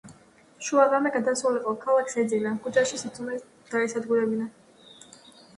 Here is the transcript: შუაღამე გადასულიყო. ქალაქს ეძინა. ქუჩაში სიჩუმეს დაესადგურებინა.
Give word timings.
შუაღამე 0.67 1.11
გადასულიყო. 1.17 1.75
ქალაქს 1.83 2.17
ეძინა. 2.23 2.53
ქუჩაში 2.65 3.03
სიჩუმეს 3.03 3.47
დაესადგურებინა. 3.69 4.53